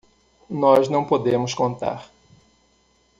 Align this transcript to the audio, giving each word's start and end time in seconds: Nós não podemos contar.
Nós 0.49 0.89
não 0.89 1.05
podemos 1.05 1.53
contar. 1.53 2.09